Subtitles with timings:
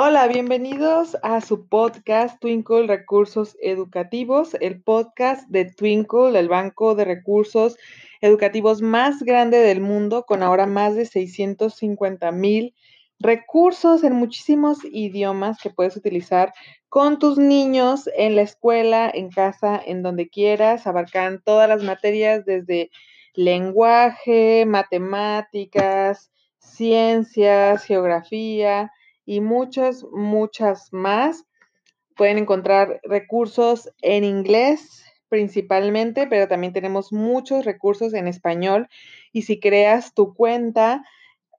[0.00, 7.04] Hola, bienvenidos a su podcast Twinkle Recursos Educativos, el podcast de Twinkle, el banco de
[7.04, 7.76] recursos
[8.20, 12.76] educativos más grande del mundo, con ahora más de 650 mil
[13.18, 16.52] recursos en muchísimos idiomas que puedes utilizar
[16.88, 20.86] con tus niños en la escuela, en casa, en donde quieras.
[20.86, 22.92] Abarcan todas las materias desde
[23.34, 26.30] lenguaje, matemáticas,
[26.60, 28.92] ciencias, geografía
[29.28, 31.44] y muchas, muchas más.
[32.16, 38.88] Pueden encontrar recursos en inglés principalmente, pero también tenemos muchos recursos en español.
[39.30, 41.04] Y si creas tu cuenta,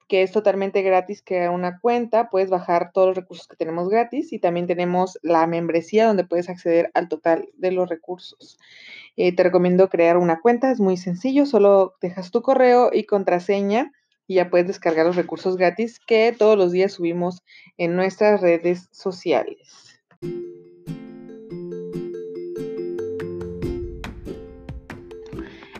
[0.07, 4.33] que es totalmente gratis crear una cuenta, puedes bajar todos los recursos que tenemos gratis
[4.33, 8.57] y también tenemos la membresía donde puedes acceder al total de los recursos.
[9.15, 13.91] Eh, te recomiendo crear una cuenta, es muy sencillo, solo dejas tu correo y contraseña
[14.29, 17.41] y ya puedes descargar los recursos gratis que todos los días subimos
[17.77, 19.99] en nuestras redes sociales.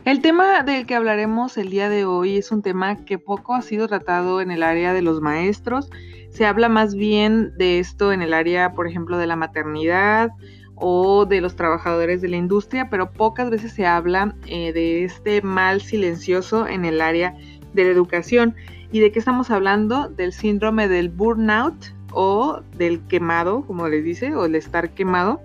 [0.04, 3.62] El tema del que hablaremos el día de hoy es un tema que poco ha
[3.62, 5.88] sido tratado en el área de los maestros.
[6.30, 10.30] Se habla más bien de esto en el área, por ejemplo, de la maternidad
[10.74, 15.40] o de los trabajadores de la industria, pero pocas veces se habla eh, de este
[15.40, 17.36] mal silencioso en el área
[17.72, 18.54] de la educación.
[18.92, 20.08] ¿Y de qué estamos hablando?
[20.08, 25.40] Del síndrome del burnout o del quemado, como les dice, o el estar quemado,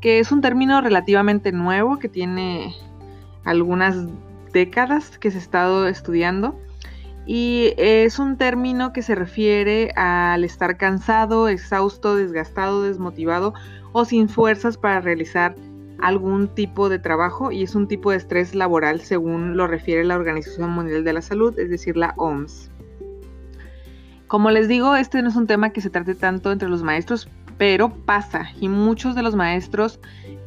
[0.00, 2.74] que es un término relativamente nuevo que tiene
[3.44, 4.06] algunas
[4.52, 6.58] décadas que se ha estado estudiando
[7.26, 13.54] y es un término que se refiere al estar cansado, exhausto, desgastado, desmotivado
[13.92, 15.54] o sin fuerzas para realizar
[16.02, 20.16] algún tipo de trabajo y es un tipo de estrés laboral según lo refiere la
[20.16, 22.70] Organización Mundial de la Salud, es decir, la OMS.
[24.26, 27.28] Como les digo, este no es un tema que se trate tanto entre los maestros,
[27.58, 30.00] pero pasa y muchos de los maestros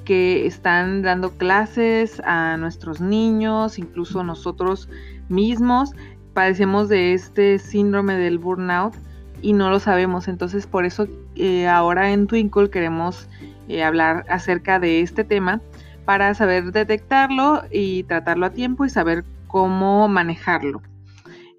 [0.05, 4.89] que están dando clases a nuestros niños, incluso nosotros
[5.29, 5.91] mismos,
[6.33, 8.95] padecemos de este síndrome del burnout
[9.41, 10.27] y no lo sabemos.
[10.27, 13.27] Entonces, por eso eh, ahora en Twinkle queremos
[13.67, 15.61] eh, hablar acerca de este tema
[16.05, 20.81] para saber detectarlo y tratarlo a tiempo y saber cómo manejarlo.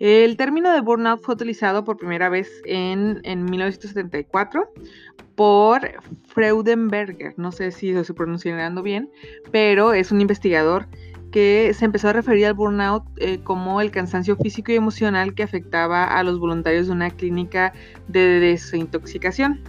[0.01, 4.69] El término de burnout fue utilizado por primera vez en, en 1974
[5.35, 5.91] por
[6.27, 9.11] Freudenberger, no sé si lo estoy pronunciando bien,
[9.51, 10.87] pero es un investigador
[11.35, 15.43] que se empezó a referir al burnout eh, como el cansancio físico y emocional que
[15.43, 17.73] afectaba a los voluntarios de una clínica
[18.07, 19.61] de desintoxicación.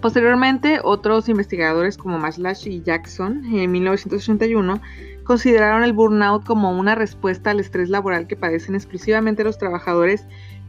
[0.00, 4.80] Posteriormente, otros investigadores como Maslash y Jackson en 1981
[5.24, 10.26] consideraron el burnout como una respuesta al estrés laboral que padecen exclusivamente los trabajadores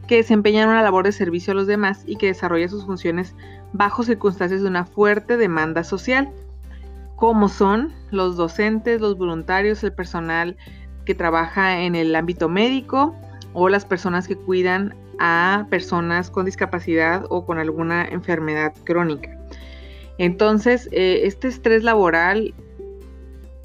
[0.08, 3.36] que desempeñan una labor de servicio a los demás y que desarrollan sus funciones
[3.72, 6.28] bajo circunstancias de una fuerte demanda social,
[7.14, 10.56] como son los docentes, los voluntarios, el personal
[11.04, 13.14] que trabaja en el ámbito médico
[13.52, 19.38] o las personas que cuidan a personas con discapacidad o con alguna enfermedad crónica.
[20.18, 22.54] Entonces, eh, este estrés laboral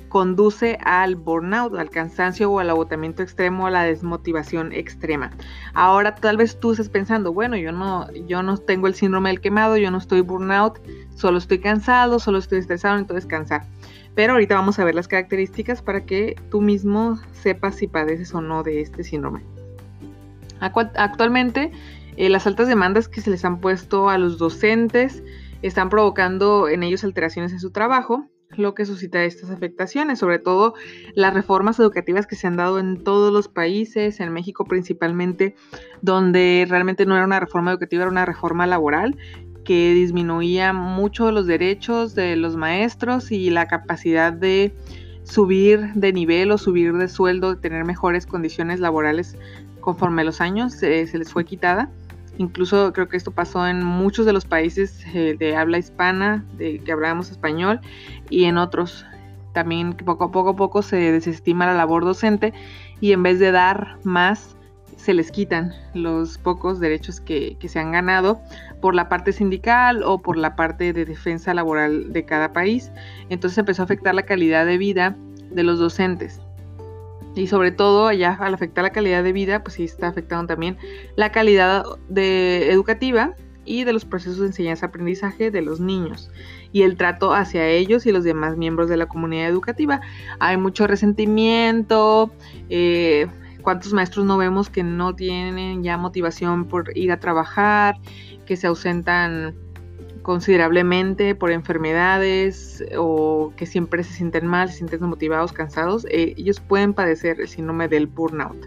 [0.10, 5.32] conduce al burnout, al cansancio o al agotamiento extremo, a la desmotivación extrema.
[5.74, 9.42] Ahora tal vez tú estés pensando, bueno, yo no, yo no tengo el síndrome del
[9.42, 10.80] quemado, yo no estoy burnout,
[11.16, 13.66] solo estoy cansado, solo estoy estresado, entonces descansar.
[14.14, 18.40] Pero ahorita vamos a ver las características para que tú mismo sepas si padeces o
[18.40, 19.55] no de este síndrome.
[20.60, 21.72] Actualmente,
[22.18, 25.24] eh, las altas demandas que se les han puesto a los docentes
[25.62, 30.76] están provocando en ellos alteraciones en su trabajo, lo que suscita estas afectaciones, sobre todo
[31.14, 35.56] las reformas educativas que se han dado en todos los países, en México principalmente,
[36.02, 39.18] donde realmente no era una reforma educativa, era una reforma laboral
[39.66, 44.74] que disminuía mucho los derechos de los maestros y la capacidad de
[45.24, 49.38] subir de nivel o subir de sueldo, de tener mejores condiciones laborales
[49.86, 51.90] conforme los años, se les fue quitada.
[52.38, 56.80] Incluso creo que esto pasó en muchos de los países eh, de habla hispana, de
[56.80, 57.80] que hablábamos español,
[58.30, 59.06] y en otros
[59.54, 62.54] también poco a poco, se desestima la labor docente
[63.00, 64.58] y en vez de dar más,
[64.98, 68.42] se les quitan los pocos derechos que se han ganado
[68.82, 72.92] por la parte sindical o por la parte de defensa laboral de cada país.
[73.30, 75.16] Entonces empezó a afectar la calidad de vida
[75.52, 76.42] de los docentes
[77.36, 80.78] y sobre todo allá al afectar la calidad de vida, pues sí está afectando también
[81.16, 83.36] la calidad de educativa
[83.66, 86.32] y de los procesos de enseñanza-aprendizaje de los niños
[86.72, 90.02] y el trato hacia ellos y los demás miembros de la comunidad educativa.
[90.40, 92.32] Hay mucho resentimiento,
[92.70, 93.28] eh,
[93.62, 97.96] cuántos maestros no vemos que no tienen ya motivación por ir a trabajar,
[98.46, 99.56] que se ausentan
[100.26, 106.60] considerablemente por enfermedades o que siempre se sienten mal, se sienten desmotivados, cansados, eh, ellos
[106.60, 108.58] pueden padecer el síndrome del burnout.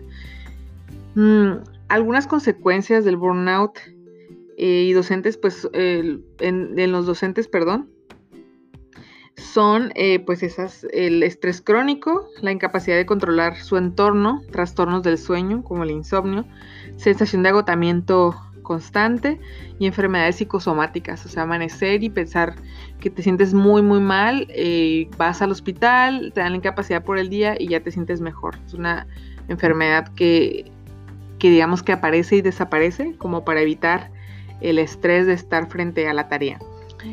[1.17, 1.55] Mm,
[1.89, 3.77] algunas consecuencias del burnout
[4.57, 7.91] eh, y docentes, pues en, los docentes, perdón,
[9.35, 15.19] son eh, pues esas, el estrés crónico, la incapacidad de controlar su entorno, trastornos del
[15.19, 16.45] sueño como el insomnio,
[16.99, 18.37] sensación de agotamiento
[18.69, 19.41] constante
[19.79, 22.55] y enfermedades psicosomáticas, o sea, amanecer y pensar
[23.01, 27.19] que te sientes muy, muy mal, eh, vas al hospital, te dan la incapacidad por
[27.19, 28.59] el día y ya te sientes mejor.
[28.67, 29.07] Es una
[29.49, 30.71] enfermedad que,
[31.39, 34.11] que digamos que aparece y desaparece como para evitar
[34.61, 36.59] el estrés de estar frente a la tarea.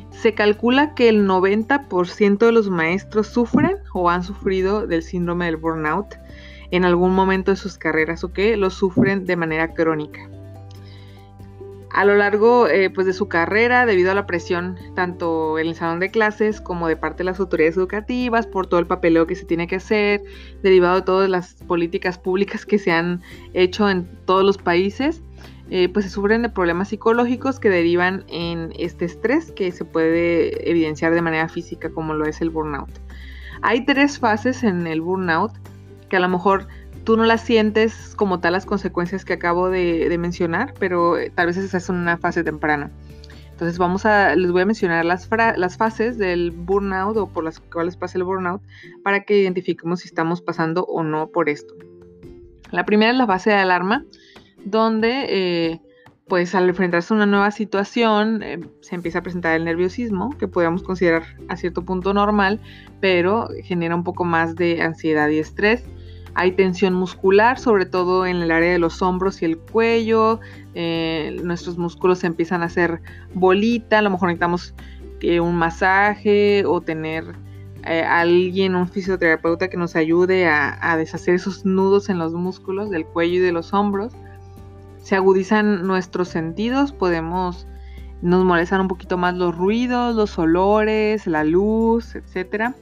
[0.09, 5.55] Se calcula que el 90% de los maestros sufren o han sufrido del síndrome del
[5.55, 6.15] burnout
[6.71, 10.27] en algún momento de sus carreras o que lo sufren de manera crónica
[11.95, 15.75] a lo largo eh, pues de su carrera debido a la presión tanto en el
[15.75, 19.35] salón de clases como de parte de las autoridades educativas por todo el papeleo que
[19.35, 20.21] se tiene que hacer
[20.61, 23.21] derivado de todas las políticas públicas que se han
[23.53, 25.21] hecho en todos los países
[25.69, 30.69] eh, pues se sufren de problemas psicológicos que derivan en este estrés que se puede
[30.69, 32.89] evidenciar de manera física como lo es el burnout.
[33.61, 35.53] Hay tres fases en el burnout
[36.09, 36.67] que a lo mejor
[37.05, 41.47] tú no las sientes como tal las consecuencias que acabo de, mencionar, pero eh, tal
[41.47, 42.91] vez esa es una fase temprana.
[43.51, 47.61] Entonces vamos a, les voy a mencionar las, las fases del burnout o por las
[47.61, 48.61] cuales pasa el burnout
[49.01, 51.73] para que identifiquemos si estamos pasando o no por esto.
[52.71, 54.03] La primera es la fase de alarma,
[54.65, 55.81] donde eh,
[56.27, 60.47] pues al enfrentarse a una nueva situación eh, se empieza a presentar el nerviosismo, que
[60.47, 62.59] podríamos considerar a cierto punto normal,
[62.99, 65.85] pero genera un poco más de ansiedad y estrés.
[66.37, 70.41] Hay tensión muscular, sobre todo en el área de los hombros y el cuello.
[70.73, 73.01] Eh, nuestros músculos se empiezan a hacer
[73.33, 73.99] bolita.
[73.99, 74.73] A lo mejor necesitamos
[75.21, 77.23] eh, un masaje o tener
[77.85, 82.89] eh, alguien, un fisioterapeuta que nos ayude a, a deshacer esos nudos en los músculos
[82.89, 84.11] del cuello y de los hombros.
[85.01, 87.65] Se agudizan nuestros sentidos, podemos
[88.21, 92.75] nos molestan un poquito más los ruidos, los olores, la luz, etcétera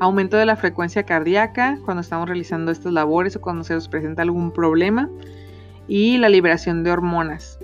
[0.00, 4.22] aumento de la frecuencia cardíaca cuando estamos realizando estas labores o cuando se nos presenta
[4.22, 5.08] algún problema
[5.86, 7.58] y la liberación de hormonas.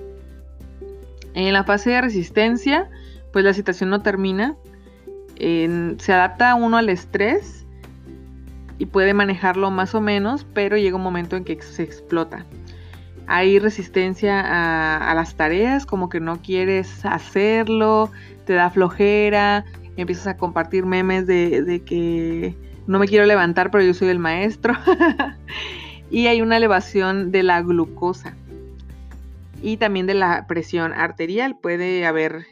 [1.34, 2.88] En la fase de resistencia,
[3.32, 4.56] pues la situación no termina,
[5.36, 7.66] se adapta uno al estrés
[8.78, 12.46] y puede manejarlo más o menos, pero llega un momento en que se explota.
[13.26, 14.40] Hay resistencia
[15.10, 18.10] a las tareas, como que no quieres hacerlo,
[18.44, 19.64] te da flojera,
[19.96, 22.54] empiezas a compartir memes de, que
[22.86, 24.74] no me quiero levantar, pero yo soy el maestro.
[26.10, 28.34] y hay una elevación de la glucosa
[29.62, 31.58] y también de la presión arterial.
[31.60, 32.46] Puede haber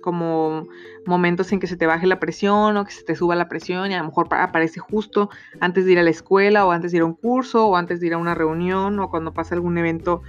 [0.00, 0.66] como
[1.06, 3.90] momentos en que se te baje la presión o que se te suba la presión
[3.90, 5.30] y a lo mejor aparece justo
[5.60, 8.00] antes de ir a la escuela o antes de ir a un curso o antes
[8.00, 10.22] de ir a una reunión o cuando pasa algún evento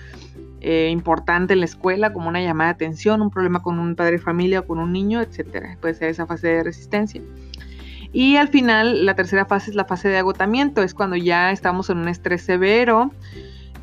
[0.63, 4.13] eh, importante en la escuela, como una llamada de atención, un problema con un padre
[4.13, 5.77] de familia o con un niño, etcétera.
[5.81, 7.21] Puede ser esa fase de resistencia.
[8.13, 11.89] Y al final, la tercera fase es la fase de agotamiento, es cuando ya estamos
[11.89, 13.11] en un estrés severo,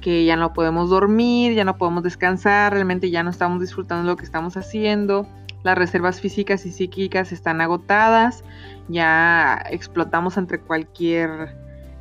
[0.01, 4.17] que ya no podemos dormir, ya no podemos descansar, realmente ya no estamos disfrutando lo
[4.17, 5.29] que estamos haciendo,
[5.63, 8.43] las reservas físicas y psíquicas están agotadas,
[8.89, 11.55] ya explotamos entre cualquier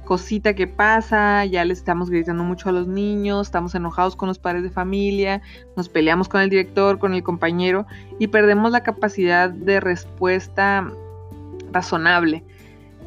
[0.09, 4.39] cosita que pasa, ya le estamos gritando mucho a los niños, estamos enojados con los
[4.39, 5.43] padres de familia,
[5.77, 7.85] nos peleamos con el director, con el compañero
[8.17, 10.91] y perdemos la capacidad de respuesta
[11.71, 12.43] razonable.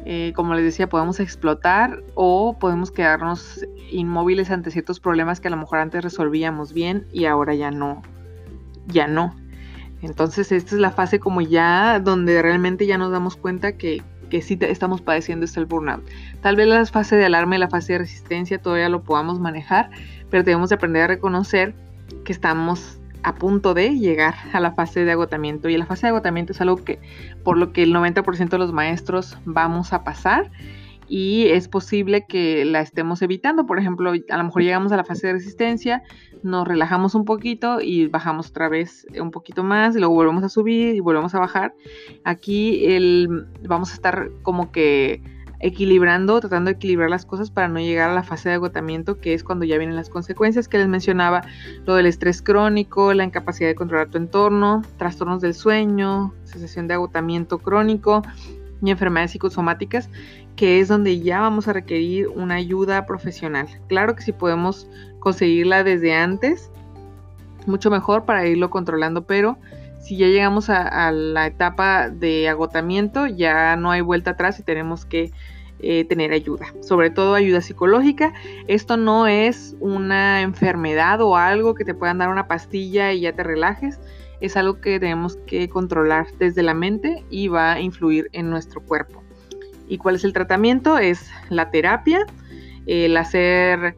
[0.05, 5.51] Eh, como les decía, podemos explotar o podemos quedarnos inmóviles ante ciertos problemas que a
[5.51, 8.01] lo mejor antes resolvíamos bien y ahora ya no,
[8.87, 9.35] ya no.
[10.01, 14.01] Entonces esta es la fase como ya donde realmente ya nos damos cuenta que,
[14.33, 16.03] que sí estamos padeciendo es el burnout.
[16.41, 19.91] Tal vez la fase de alarma y la fase de resistencia todavía lo podamos manejar,
[20.31, 21.75] pero debemos aprender a reconocer
[22.25, 25.69] que estamos a punto de llegar a la fase de agotamiento.
[25.69, 26.97] Y la fase de agotamiento es algo que
[27.43, 30.49] por lo que el 90% de los maestros vamos a pasar
[31.15, 33.67] y es posible que la estemos evitando.
[33.67, 36.01] Por ejemplo, a lo mejor llegamos a la fase de resistencia,
[36.41, 40.49] nos relajamos un poquito y bajamos otra vez un poquito más y luego volvemos a
[40.49, 41.75] subir y volvemos a bajar.
[42.23, 45.21] Aquí el, vamos a estar como que
[45.59, 49.35] equilibrando, tratando de equilibrar las cosas para no llegar a la fase de agotamiento, que
[49.35, 51.43] es cuando ya vienen las consecuencias que les mencionaba,
[51.85, 56.95] lo del estrés crónico, la incapacidad de controlar tu entorno, trastornos del sueño, sensación de
[56.95, 58.23] agotamiento crónico
[58.83, 60.09] y enfermedades psicosomáticas
[60.55, 63.67] que es donde ya vamos a requerir una ayuda profesional.
[63.87, 64.87] Claro que si podemos
[65.19, 66.69] conseguirla desde antes,
[67.65, 69.57] mucho mejor para irlo controlando, pero
[69.99, 75.05] si ya llegamos a, la etapa de agotamiento, ya no hay vuelta atrás y tenemos
[75.05, 75.31] que
[75.79, 78.33] eh, tener ayuda, sobre todo ayuda psicológica.
[78.67, 83.33] Esto no es una enfermedad o algo que te puedan dar una pastilla y ya
[83.33, 83.99] te relajes,
[84.41, 88.81] es algo que tenemos que controlar desde la mente y va a influir en nuestro
[88.81, 89.22] cuerpo.
[89.87, 90.97] ¿Y cuál es el tratamiento?
[90.97, 92.25] Es la terapia,
[92.85, 93.95] el hacer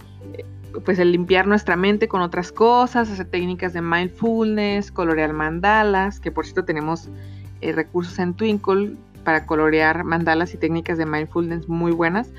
[0.84, 6.32] pues el limpiar nuestra mente con otras cosas, hacer técnicas de mindfulness, colorear mandalas, que
[6.32, 7.10] por cierto tenemos
[7.62, 12.32] eh, recursos en Twinkle para colorear mandalas y técnicas de mindfulness muy buenas.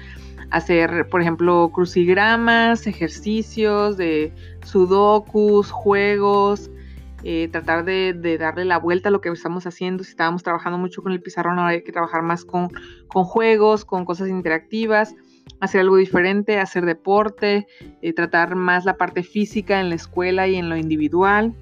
[0.50, 4.33] Hacer, por ejemplo, crucigramas, ejercicios de
[4.65, 6.71] sudokus, juegos,
[7.28, 10.04] eh, tratar de, darle la vuelta a lo que estamos haciendo.
[10.04, 12.68] Si estábamos trabajando mucho con el pizarrón, ahora hay que trabajar más con,
[13.09, 15.12] juegos, con cosas interactivas
[15.59, 17.66] hacer algo diferente, hacer deporte,
[18.00, 21.52] eh, tratar más la parte física en la escuela y en lo individual.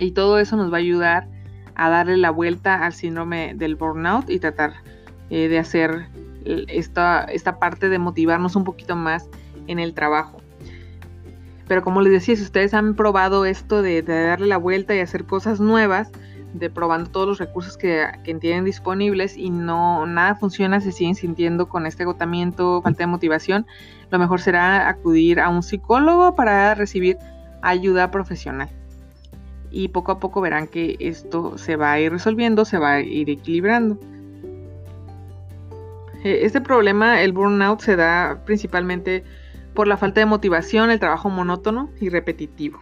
[0.00, 1.28] Y todo eso nos va a ayudar
[1.76, 4.72] a darle la vuelta al síndrome del burnout y tratar
[5.30, 6.08] eh, de hacer
[6.44, 9.28] esta, esta parte de motivarnos un poquito más
[9.68, 10.43] en el trabajo.
[11.66, 15.24] Pero como les decía, si ustedes han probado esto de, darle la vuelta y hacer
[15.24, 16.10] cosas nuevas,
[16.52, 18.06] de probando todos los recursos que,
[18.40, 23.66] tienen disponibles y no nada funciona, se siguen sintiendo con este agotamiento, falta de motivación,
[24.10, 27.18] lo mejor será acudir a un psicólogo para recibir
[27.62, 28.68] ayuda profesional.
[29.70, 33.00] Y poco a poco verán que esto se va a ir resolviendo, se va a
[33.00, 33.98] ir equilibrando.
[36.22, 39.24] E, este problema, el burnout, se da principalmente
[39.74, 42.80] por la falta de motivación, el trabajo monótono y repetitivo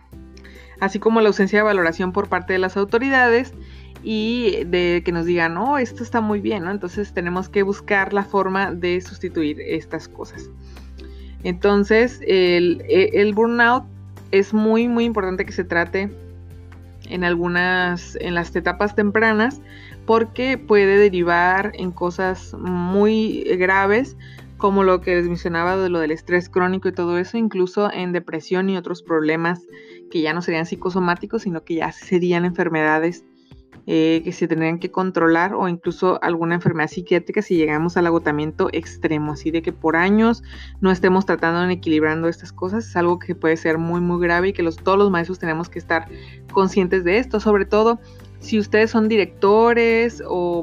[0.83, 3.55] así como la ausencia de valoración por parte de las autoridades
[4.03, 6.67] y de que nos digan, no, esto está muy bien.
[6.67, 10.51] Entonces tenemos que buscar la forma de sustituir estas cosas.
[11.45, 13.85] Entonces, el, el burnout
[14.33, 16.11] es muy, muy importante que se trate
[17.09, 19.61] en algunas, en las etapas tempranas,
[20.05, 24.17] porque puede derivar en cosas muy graves,
[24.63, 28.13] como lo que les mencionaba de lo del estrés crónico y todo eso, incluso en
[28.13, 29.67] depresión y otros problemas
[30.09, 33.25] que ya no serían psicosomáticos, sino que ya serían enfermedades
[33.89, 38.69] eh, que se tendrían que controlar o incluso alguna enfermedad psiquiátrica si llegamos al agotamiento
[38.73, 40.45] extremo, así de que por años
[40.81, 44.51] no estemos tratando en equilibrando estas cosas, es algo que puede ser muy muy grave
[44.51, 46.07] y que todos los maestros tenemos que estar
[46.53, 47.99] conscientes de esto, sobre todo
[48.43, 50.63] si ustedes son directores o,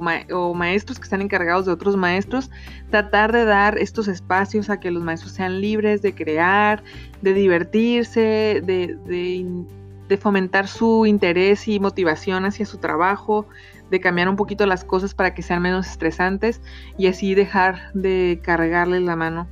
[0.54, 2.52] maestros que están encargados de otros maestros,
[2.90, 6.84] tratar de dar estos espacios a que los maestros sean libres de crear,
[7.22, 13.48] de divertirse, de, fomentar su interés y motivación hacia su trabajo,
[13.90, 16.62] de cambiar un poquito las cosas para que sean menos estresantes
[16.98, 19.48] y así dejar de cargarles la mano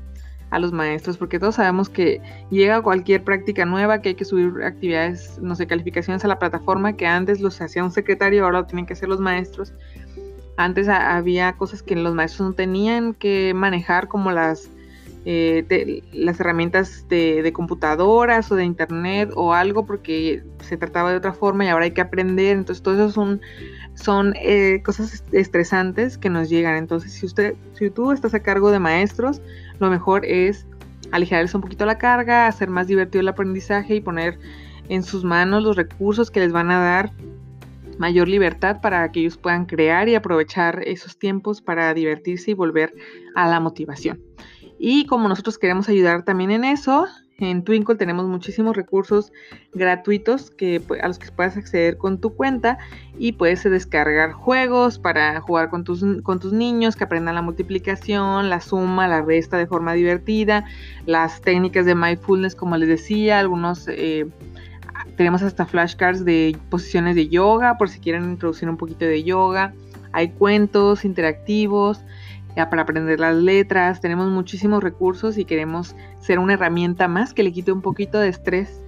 [0.50, 4.64] a los maestros, porque todos sabemos que llega cualquier práctica nueva, que hay que subir
[4.64, 8.66] actividades, no sé, calificaciones a la plataforma, que antes los hacía un secretario, ahora lo
[8.66, 9.74] tienen que hacer los maestros.
[10.56, 14.72] Antes había cosas que los maestros no tenían que manejar, como las,
[15.26, 21.34] eh, las herramientas de, computadoras o de internet o algo, porque se trataba de otra
[21.34, 22.58] forma y ahora hay que aprender.
[22.58, 23.42] Entonces, todo eso son,
[23.98, 26.76] son eh, cosas estresantes que nos llegan.
[26.76, 29.42] Entonces, si, usted, si tú estás a cargo de maestros,
[29.80, 30.66] lo mejor es
[31.12, 34.38] aligerarles un poquito la carga, hacer más divertido el aprendizaje y poner
[34.90, 37.12] en sus manos los recursos que les van a dar
[37.98, 42.94] mayor libertad para que ellos puedan crear y aprovechar esos tiempos para divertirse y volver
[43.36, 44.22] a la motivación.
[44.78, 47.08] Y como nosotros queremos ayudar también en eso,
[47.40, 49.32] en Twinkle tenemos muchísimos recursos
[49.74, 52.80] gratuitos que, a los que puedes acceder con tu cuenta
[53.20, 58.50] y puedes descargar juegos para jugar con tus, con tus niños, que aprendan la multiplicación,
[58.50, 60.66] la suma, la resta de forma divertida,
[61.06, 63.88] las técnicas de mindfulness, como les decía, algunos...
[63.88, 64.28] Eh,
[65.16, 69.74] tenemos hasta flashcards de posiciones de yoga, por si quieren introducir un poquito de yoga.
[70.12, 72.02] Hay cuentos interactivos,
[72.66, 77.52] para aprender las letras, tenemos muchísimos recursos y queremos ser una herramienta más que le
[77.52, 78.82] quite un poquito de estrés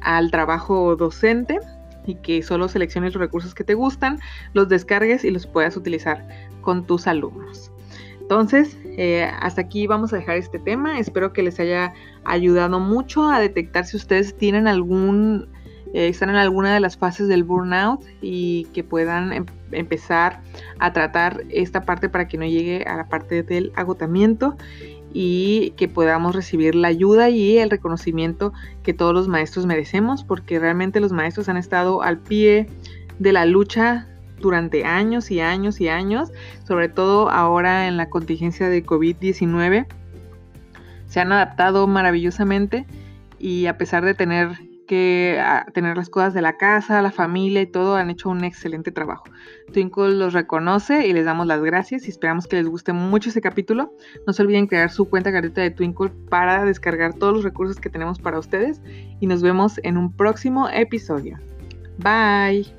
[0.00, 1.58] al trabajo docente
[2.06, 4.20] y que solo selecciones los recursos que te gustan,
[4.54, 6.26] los descargues y los puedas utilizar
[6.60, 7.72] con tus alumnos.
[8.20, 10.98] Entonces, eh, hasta aquí vamos a dejar este tema.
[10.98, 11.94] Espero que les haya
[12.24, 15.48] ayudado mucho a detectar si ustedes tienen algún
[15.94, 20.40] eh, están en alguna de las fases del burnout y que puedan em, empezar
[20.78, 24.56] a tratar esta parte para que no llegue a la parte del agotamiento
[25.12, 28.52] y que podamos recibir la ayuda y el reconocimiento
[28.82, 32.68] que todos los maestros merecemos, porque realmente los maestros han estado al pie
[33.18, 34.06] de la lucha
[34.40, 36.30] durante años y años y años,
[36.66, 39.86] sobre todo ahora en la contingencia de COVID-19.
[41.06, 42.86] Se han adaptado maravillosamente
[43.38, 47.62] y a pesar de tener que ah, tener las cosas de la casa, la familia
[47.62, 49.24] y todo han hecho un excelente trabajo.
[49.72, 53.40] Twinkle los reconoce y les damos las gracias y esperamos que les guste mucho ese
[53.40, 53.92] capítulo.
[54.26, 57.90] No se olviden crear su cuenta carita de Twinkle para descargar todos los recursos que
[57.90, 58.82] tenemos para ustedes
[59.20, 61.38] y nos vemos en un próximo episodio.
[61.98, 62.77] Bye.